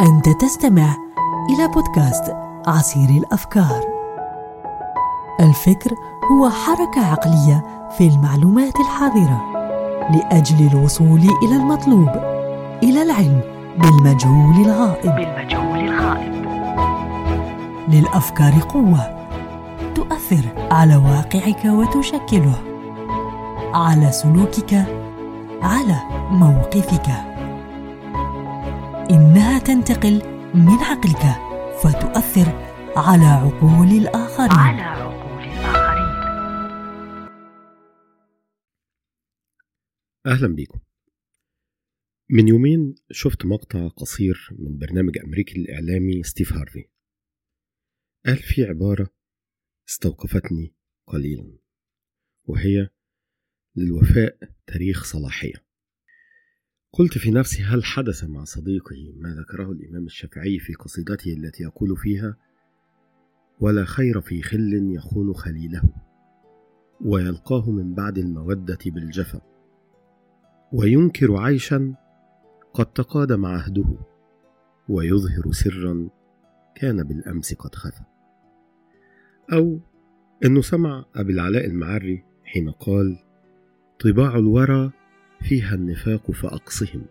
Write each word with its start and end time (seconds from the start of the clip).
أنت 0.00 0.28
تستمع 0.28 0.96
إلى 1.50 1.68
بودكاست 1.68 2.36
عصير 2.66 3.08
الأفكار. 3.08 3.80
الفكر 5.40 5.94
هو 6.32 6.50
حركة 6.50 7.06
عقلية 7.06 7.88
في 7.98 8.08
المعلومات 8.08 8.80
الحاضرة 8.80 9.40
لأجل 10.10 10.66
الوصول 10.66 11.20
إلى 11.42 11.56
المطلوب، 11.56 12.08
إلى 12.82 13.02
العلم 13.02 13.40
بالمجهول 13.78 14.54
الغائب. 14.66 15.14
بالمجهول 15.14 15.78
الغائب. 15.78 16.34
للأفكار 17.88 18.52
قوة 18.68 19.26
تؤثر 19.94 20.44
على 20.70 20.96
واقعك 20.96 21.64
وتشكله، 21.64 22.54
على 23.74 24.12
سلوكك، 24.12 24.84
على 25.62 25.96
موقفك. 26.30 27.10
إنها 29.10 29.49
تنتقل 29.66 30.14
من 30.54 30.78
عقلك 30.78 31.24
فتؤثر 31.82 32.48
على 32.96 33.24
عقول 33.24 33.88
الآخرين. 34.02 34.58
على 34.58 34.82
عقول 34.82 35.42
الآخرين. 35.42 36.10
أهلا 40.26 40.54
بكم 40.54 40.80
من 42.30 42.48
يومين 42.48 42.94
شفت 43.10 43.46
مقطع 43.46 43.88
قصير 43.88 44.48
من 44.58 44.78
برنامج 44.78 45.18
أمريكي 45.18 45.60
الإعلامي 45.60 46.22
ستيف 46.22 46.52
هارفي. 46.52 46.84
قال 48.26 48.36
فيه 48.36 48.66
عبارة 48.66 49.10
استوقفتني 49.88 50.74
قليلا 51.06 51.58
وهي 52.44 52.88
للوفاء 53.76 54.38
تاريخ 54.66 55.04
صلاحية. 55.04 55.69
قلت 56.92 57.18
في 57.18 57.30
نفسي 57.30 57.62
هل 57.62 57.84
حدث 57.84 58.24
مع 58.24 58.44
صديقي 58.44 59.12
ما 59.16 59.34
ذكره 59.34 59.72
الإمام 59.72 60.06
الشافعي 60.06 60.58
في 60.58 60.74
قصيدته 60.74 61.32
التي 61.32 61.62
يقول 61.62 61.96
فيها؟ 61.96 62.36
ولا 63.60 63.84
خير 63.84 64.20
في 64.20 64.42
خل 64.42 64.92
يخون 64.94 65.34
خليله 65.34 65.82
ويلقاه 67.00 67.70
من 67.70 67.94
بعد 67.94 68.18
المودة 68.18 68.78
بالجفا. 68.86 69.40
وينكر 70.72 71.36
عيشا 71.36 71.94
قد 72.74 72.86
تقادم 72.86 73.46
عهده 73.46 73.98
ويظهر 74.88 75.52
سرا 75.52 76.08
كان 76.74 77.02
بالأمس 77.02 77.54
قد 77.54 77.74
خفى 77.74 78.04
أو 79.52 79.80
أنه 80.44 80.60
سمع 80.60 81.04
أبي 81.14 81.32
العلاء 81.32 81.66
المعري 81.66 82.24
حين 82.44 82.70
قال 82.70 83.18
طباع 84.00 84.36
الورى 84.36 84.92
فيها 85.40 85.74
النفاق 85.74 86.30
فأقصهم 86.30 87.06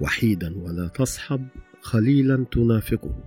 وحيدا 0.00 0.58
ولا 0.58 0.88
تصحب 0.88 1.46
خليلا 1.80 2.46
تنافقه 2.52 3.24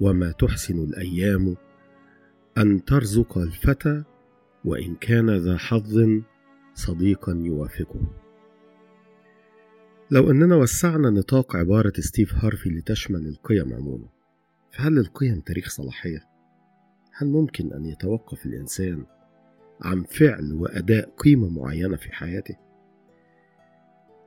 وما 0.00 0.32
تحسن 0.32 0.84
الأيام 0.84 1.56
أن 2.58 2.84
ترزق 2.84 3.38
الفتى 3.38 4.02
وإن 4.64 4.94
كان 4.94 5.30
ذا 5.30 5.56
حظ 5.56 6.00
صديقا 6.74 7.32
يوافقه 7.32 8.00
لو 10.10 10.30
أننا 10.30 10.56
وسعنا 10.56 11.10
نطاق 11.10 11.56
عبارة 11.56 11.92
ستيف 11.98 12.34
هارفي 12.34 12.68
لتشمل 12.68 13.26
القيم 13.26 13.72
عموما 13.74 14.08
فهل 14.72 14.92
للقيم 14.92 15.40
تاريخ 15.40 15.68
صلاحية؟ 15.68 16.24
هل 17.16 17.28
ممكن 17.28 17.72
أن 17.72 17.84
يتوقف 17.84 18.46
الإنسان 18.46 19.04
عن 19.82 20.02
فعل 20.02 20.52
وأداء 20.52 21.10
قيمة 21.16 21.48
معينة 21.48 21.96
في 21.96 22.12
حياته؟ 22.12 22.56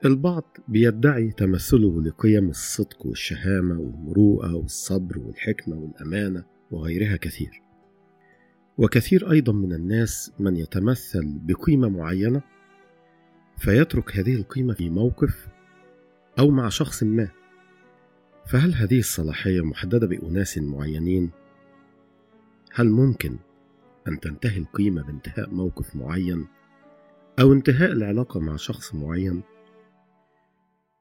البعض 0.04 0.56
بيدعي 0.68 1.30
تمثله 1.30 2.02
لقيم 2.02 2.48
الصدق 2.48 3.06
والشهامة 3.06 3.80
والمروءة 3.80 4.54
والصبر 4.54 5.18
والحكمة 5.18 5.76
والأمانة 5.76 6.44
وغيرها 6.70 7.16
كثير 7.16 7.62
وكثير 8.78 9.30
أيضا 9.30 9.52
من 9.52 9.72
الناس 9.72 10.32
من 10.38 10.56
يتمثل 10.56 11.38
بقيمة 11.42 11.88
معينة 11.88 12.42
فيترك 13.58 14.16
هذه 14.16 14.34
القيمة 14.34 14.74
في 14.74 14.90
موقف 14.90 15.48
أو 16.38 16.50
مع 16.50 16.68
شخص 16.68 17.02
ما 17.02 17.28
فهل 18.46 18.74
هذه 18.74 18.98
الصلاحية 18.98 19.60
محددة 19.60 20.06
بأناس 20.06 20.58
معينين؟ 20.58 21.30
هل 22.72 22.90
ممكن 22.90 23.36
أن 24.08 24.20
تنتهي 24.20 24.58
القيمة 24.58 25.02
بانتهاء 25.02 25.50
موقف 25.50 25.96
معين 25.96 26.46
أو 27.40 27.52
انتهاء 27.52 27.92
العلاقة 27.92 28.40
مع 28.40 28.56
شخص 28.56 28.94
معين؟ 28.94 29.42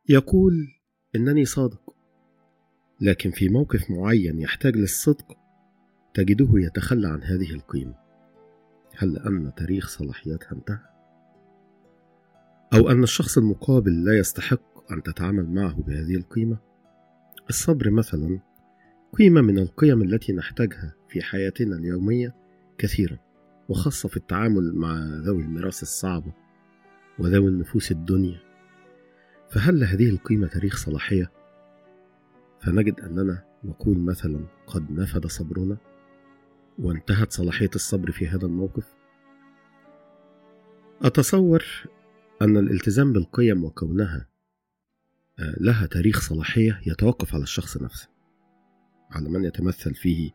يقول 0.09 0.67
إنني 1.15 1.45
صادق 1.45 1.95
لكن 3.01 3.31
في 3.31 3.49
موقف 3.49 3.91
معين 3.91 4.39
يحتاج 4.39 4.77
للصدق 4.77 5.37
تجده 6.13 6.49
يتخلى 6.53 7.07
عن 7.07 7.23
هذه 7.23 7.51
القيمة. 7.53 7.95
هل 8.97 9.13
لأن 9.13 9.51
تاريخ 9.57 9.89
صلاحياتها 9.89 10.51
أنتهى؟ 10.51 10.79
أو 12.73 12.89
أن 12.89 13.03
الشخص 13.03 13.37
المقابل 13.37 14.05
لا 14.05 14.17
يستحق 14.17 14.91
أن 14.91 15.03
تتعامل 15.03 15.49
معه 15.49 15.81
بهذه 15.81 16.15
القيمة؟ 16.15 16.57
الصبر 17.49 17.89
مثلا 17.91 18.39
قيمة 19.13 19.41
من 19.41 19.59
القيم 19.59 20.01
التي 20.01 20.33
نحتاجها 20.33 20.93
في 21.09 21.21
حياتنا 21.21 21.75
اليومية 21.75 22.35
كثيرا 22.77 23.17
وخاصة 23.69 24.09
في 24.09 24.17
التعامل 24.17 24.75
مع 24.75 24.99
ذوي 25.25 25.41
الميراث 25.43 25.81
الصعبة 25.81 26.33
وذوي 27.19 27.47
النفوس 27.47 27.91
الدنيا. 27.91 28.39
فهل 29.55 29.79
لهذه 29.79 30.09
القيمة 30.09 30.47
تاريخ 30.47 30.77
صلاحية؟ 30.77 31.31
فنجد 32.59 32.99
أننا 32.99 33.43
نقول 33.63 33.99
مثلا 33.99 34.45
قد 34.67 34.91
نفد 34.91 35.27
صبرنا 35.27 35.77
وانتهت 36.79 37.31
صلاحية 37.31 37.69
الصبر 37.75 38.11
في 38.11 38.27
هذا 38.27 38.45
الموقف؟ 38.45 38.95
أتصور 41.01 41.63
أن 42.41 42.57
الالتزام 42.57 43.13
بالقيم 43.13 43.63
وكونها 43.63 44.27
آه، 45.39 45.55
لها 45.59 45.85
تاريخ 45.85 46.21
صلاحية 46.21 46.81
يتوقف 46.85 47.33
على 47.33 47.43
الشخص 47.43 47.81
نفسه 47.81 48.09
على 49.11 49.29
من 49.29 49.43
يتمثل 49.43 49.93
فيه 49.93 50.31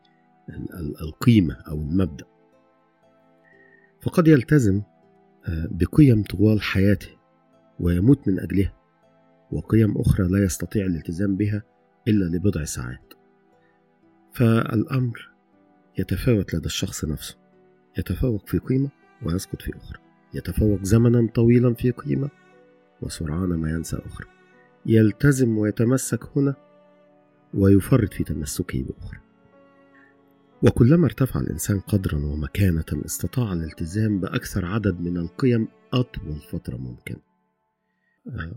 القيمة 1.00 1.54
أو 1.54 1.80
المبدأ. 1.80 2.24
فقد 4.00 4.28
يلتزم 4.28 4.82
آه، 5.48 5.68
بقيم 5.70 6.22
طوال 6.22 6.62
حياته 6.62 7.16
ويموت 7.80 8.28
من 8.28 8.40
أجلها. 8.40 8.79
وقيم 9.52 9.98
أخرى 9.98 10.28
لا 10.28 10.44
يستطيع 10.44 10.86
الالتزام 10.86 11.36
بها 11.36 11.62
إلا 12.08 12.24
لبضع 12.24 12.64
ساعات. 12.64 13.14
فالأمر 14.32 15.30
يتفاوت 15.98 16.54
لدى 16.54 16.66
الشخص 16.66 17.04
نفسه. 17.04 17.36
يتفوق 17.98 18.48
في 18.48 18.58
قيمة 18.58 18.90
ويسقط 19.22 19.62
في 19.62 19.76
أخرى. 19.76 19.98
يتفوق 20.34 20.82
زمنا 20.82 21.28
طويلا 21.34 21.74
في 21.74 21.90
قيمة 21.90 22.30
وسرعان 23.02 23.48
ما 23.48 23.70
ينسى 23.70 23.96
أخرى. 23.96 24.26
يلتزم 24.86 25.58
ويتمسك 25.58 26.24
هنا 26.36 26.54
ويفرط 27.54 28.14
في 28.14 28.24
تمسكه 28.24 28.82
بأخرى. 28.82 29.18
وكلما 30.62 31.04
ارتفع 31.04 31.40
الإنسان 31.40 31.80
قدرا 31.80 32.18
ومكانة 32.18 32.84
استطاع 33.06 33.52
الالتزام 33.52 34.20
بأكثر 34.20 34.64
عدد 34.64 35.00
من 35.00 35.16
القيم 35.16 35.68
أطول 35.92 36.40
فترة 36.50 36.76
ممكنة. 36.76 37.29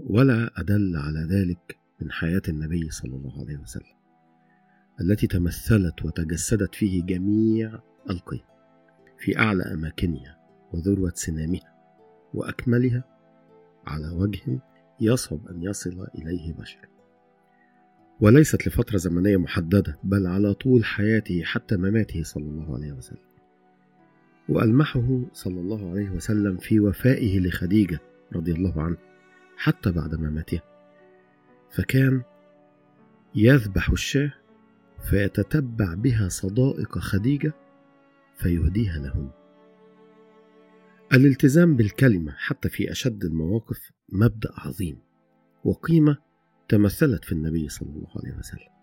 ولا 0.10 0.60
أدل 0.60 0.96
على 0.96 1.20
ذلك 1.20 1.78
من 2.02 2.12
حياة 2.12 2.42
النبي 2.50 2.90
صلى 2.90 3.16
الله 3.16 3.40
عليه 3.40 3.58
وسلم 3.58 3.94
التي 5.02 5.28
تمثلت 5.28 6.06
وتجسدت 6.06 6.76
فيه 6.76 7.04
جميع 7.04 7.80
القيم 8.10 8.42
في 9.18 9.40
أعلى 9.40 9.64
أماكنها 9.64 10.40
وذروة 10.74 11.12
سنامها 11.16 11.74
وأكملها 12.34 13.04
على 13.86 14.10
وجه 14.10 14.60
يصعب 15.02 15.48
أن 15.48 15.64
يصل 15.64 16.08
إليه 16.16 16.54
بشر. 16.54 16.90
وليست 18.22 18.68
لفترة 18.68 18.98
زمنية 18.98 19.38
محددة 19.38 20.00
بل 20.04 20.28
على 20.28 20.54
طول 20.54 20.86
حياته 20.86 21.42
حتى 21.44 21.78
مماته 21.78 22.24
صلى 22.24 22.44
الله 22.44 22.76
عليه 22.76 22.92
وسلم. 22.92 23.34
وألمحه 24.50 25.22
صلى 25.34 25.60
الله 25.60 25.92
عليه 25.92 26.10
وسلم 26.10 26.58
في 26.58 26.80
وفائه 26.80 27.40
لخديجة 27.40 28.00
رضي 28.34 28.52
الله 28.52 28.82
عنه 28.82 28.98
حتى 29.58 29.92
بعد 29.92 30.16
مماتها 30.16 30.62
فكان 31.72 32.24
يذبح 33.36 33.90
الشاه 33.90 34.34
فيتتبع 35.10 35.94
بها 35.94 36.30
صدائق 36.30 36.98
خديجة 36.98 37.54
فيهديها 38.36 39.00
لهم. 39.00 39.32
الالتزام 41.14 41.76
بالكلمة 41.76 42.32
حتى 42.32 42.70
في 42.70 42.92
أشد 42.92 43.24
المواقف 43.24 43.92
مبدأ 44.10 44.50
عظيم 44.58 44.98
وقيمة 45.64 46.18
تمثلت 46.68 47.26
في 47.26 47.32
النبي 47.32 47.70
صلى 47.70 47.90
الله 47.90 48.10
عليه 48.16 48.38
وسلم. 48.38 48.74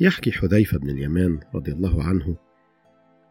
يحكي 0.00 0.32
حذيفة 0.32 0.78
بن 0.78 0.90
اليمان 0.90 1.40
رضي 1.54 1.72
الله 1.72 2.04
عنه 2.04 2.36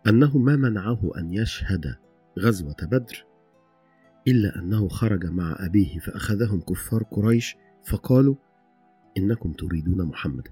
أنه 0.07 0.37
ما 0.37 0.55
منعه 0.55 1.11
أن 1.17 1.33
يشهد 1.33 1.95
غزوة 2.39 2.75
بدر 2.81 3.25
إلا 4.27 4.59
أنه 4.59 4.87
خرج 4.87 5.25
مع 5.25 5.55
أبيه 5.59 5.99
فأخذهم 5.99 6.61
كفار 6.61 7.03
قريش 7.03 7.55
فقالوا 7.85 8.35
إنكم 9.17 9.53
تريدون 9.53 10.05
محمدا 10.05 10.51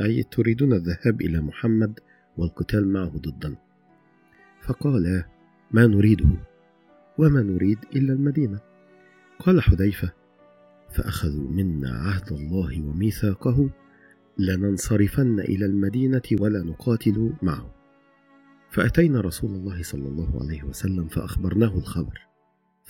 أي 0.00 0.22
تريدون 0.22 0.72
الذهاب 0.72 1.20
إلى 1.20 1.40
محمد 1.40 2.00
والقتال 2.36 2.88
معه 2.88 3.08
ضدنا 3.08 3.56
فقال 4.62 5.24
ما 5.70 5.86
نريده 5.86 6.28
وما 7.18 7.42
نريد 7.42 7.78
إلا 7.96 8.12
المدينة. 8.12 8.58
قال 9.38 9.62
حذيفة 9.62 10.12
فأخذوا 10.90 11.50
منا 11.50 11.90
عهد 11.90 12.32
الله 12.32 12.82
وميثاقه 12.82 13.70
لننصرفن 14.38 15.40
إلى 15.40 15.66
المدينة 15.66 16.22
ولا 16.40 16.62
نقاتل 16.62 17.32
معه. 17.42 17.74
فأتينا 18.70 19.20
رسول 19.20 19.50
الله 19.50 19.82
صلى 19.82 20.08
الله 20.08 20.40
عليه 20.42 20.62
وسلم 20.62 21.08
فأخبرناه 21.08 21.78
الخبر. 21.78 22.29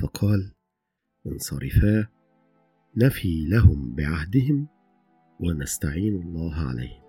فقال 0.01 0.53
انصرفا 1.27 2.07
نفي 2.97 3.47
لهم 3.49 3.95
بعهدهم 3.95 4.67
ونستعين 5.41 6.23
الله 6.23 6.55
عليهم. 6.55 7.03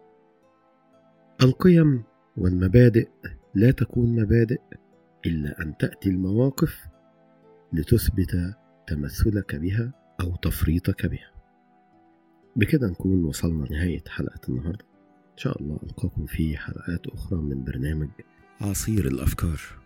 القيم 1.42 2.04
والمبادئ 2.38 3.10
لا 3.56 3.72
تكون 3.72 4.22
مبادئ 4.22 4.62
إلا 5.26 5.62
أن 5.62 5.78
تأتي 5.78 6.10
المواقف 6.10 6.88
لتثبت 7.74 8.56
تمثلك 8.88 9.56
بها 9.56 9.94
أو 10.22 10.36
تفريطك 10.36 11.06
بها. 11.06 11.32
بكده 12.56 12.88
نكون 12.88 13.24
وصلنا 13.24 13.66
لنهاية 13.66 14.04
حلقة 14.08 14.40
النهارده. 14.50 14.86
إن 15.32 15.38
شاء 15.38 15.62
الله 15.62 15.80
ألقاكم 15.84 16.26
في 16.26 16.58
حلقات 16.58 17.08
أخرى 17.08 17.40
من 17.40 17.64
برنامج 17.64 18.10
عصير 18.62 19.08
الأفكار. 19.08 19.81